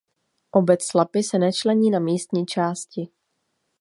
[0.51, 3.09] Obec Slapy se nečlení na místní části.